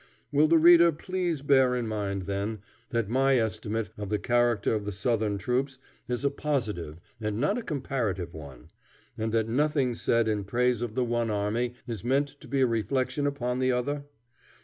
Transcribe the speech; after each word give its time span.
Will 0.31 0.47
the 0.47 0.57
reader 0.57 0.91
please 0.91 1.43
bear 1.43 1.75
in 1.75 1.87
mind, 1.87 2.23
then, 2.23 2.63
that 2.89 3.07
my 3.07 3.37
estimate 3.37 3.91
of 3.99 4.09
the 4.09 4.17
character 4.17 4.73
of 4.73 4.83
the 4.83 4.91
Southern 4.91 5.37
troops 5.37 5.77
is 6.07 6.25
a 6.25 6.31
positive 6.31 6.99
and 7.19 7.37
not 7.39 7.59
a 7.59 7.61
comparative 7.61 8.33
one, 8.33 8.69
and 9.15 9.31
that 9.31 9.47
nothing 9.47 9.93
said 9.93 10.27
in 10.27 10.43
praise 10.43 10.81
of 10.81 10.95
the 10.95 11.05
one 11.05 11.29
army 11.29 11.75
is 11.85 12.03
meant 12.03 12.29
to 12.39 12.47
be 12.47 12.61
a 12.61 12.65
reflection 12.65 13.27
upon 13.27 13.59
the 13.59 13.71
other? 13.71 14.05